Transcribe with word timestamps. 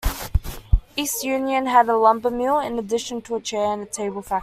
East 0.97 1.23
Union 1.23 1.67
had 1.67 1.87
a 1.87 1.91
lumbermill, 1.95 2.57
in 2.65 2.79
addition 2.79 3.21
to 3.21 3.35
a 3.35 3.39
chair 3.39 3.71
and 3.71 3.91
table 3.91 4.23
factory. 4.23 4.39